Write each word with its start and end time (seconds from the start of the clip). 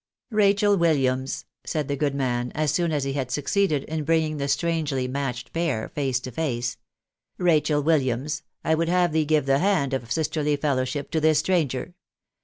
"Rachel 0.31 0.77
Williams," 0.77 1.45
said 1.63 1.87
the 1.87 1.95
good 1.95 2.15
man, 2.15 2.51
as 2.55 2.71
soon 2.71 2.91
as 2.91 3.03
he 3.03 3.13
had 3.13 3.29
suc 3.29 3.45
ceeded 3.45 3.83
in 3.85 4.03
bringing 4.03 4.37
the 4.37 4.47
strangely 4.47 5.07
matched 5.07 5.53
pair 5.53 5.89
face 5.89 6.19
to 6.21 6.31
face," 6.31 6.77
Rachel 7.37 7.83
Wilhams, 7.83 8.41
I 8.63 8.73
would 8.73 8.89
have 8.89 9.11
thee 9.11 9.25
give 9.25 9.45
the 9.45 9.59
hand 9.59 9.93
of 9.93 10.11
sisterly 10.11 10.55
fellowship 10.55 11.11
to 11.11 11.21
this 11.21 11.37
stranger. 11.37 11.93